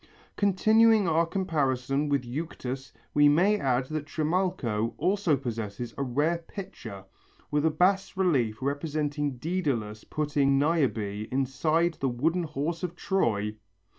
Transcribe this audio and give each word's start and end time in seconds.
Continuing 0.35 1.07
our 1.07 1.27
comparison 1.27 2.09
with 2.09 2.25
Euctus 2.25 2.91
we 3.13 3.29
may 3.29 3.59
add 3.59 3.85
that 3.89 4.07
Trimalcho 4.07 4.95
also 4.97 5.37
possesses 5.37 5.93
a 5.95 6.01
rare 6.01 6.39
pitcher 6.39 7.05
with 7.51 7.67
a 7.67 7.69
bas 7.69 8.17
relief 8.17 8.63
representing 8.63 9.37
Dædalus 9.37 10.03
putting 10.09 10.57
Niobe 10.57 11.27
inside 11.31 11.97
the 11.99 12.09
wooden 12.09 12.41
horse 12.45 12.81
of 12.81 12.95
Troy! 12.95 13.55